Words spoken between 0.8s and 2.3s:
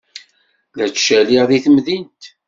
ttcaliɣ deg temdint.